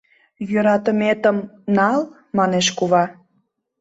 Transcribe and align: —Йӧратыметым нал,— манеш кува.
—Йӧратыметым 0.49 1.37
нал,— 1.77 1.99
манеш 2.37 2.67
кува. 2.77 3.03